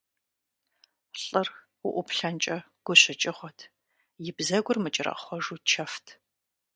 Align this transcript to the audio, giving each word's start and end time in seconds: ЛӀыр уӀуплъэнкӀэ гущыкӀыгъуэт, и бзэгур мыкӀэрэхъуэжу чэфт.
ЛӀыр 1.23 1.47
уӀуплъэнкӀэ 1.87 2.57
гущыкӀыгъуэт, 2.85 3.59
и 4.27 4.31
бзэгур 4.37 4.77
мыкӀэрэхъуэжу 4.83 5.59
чэфт. 5.69 6.05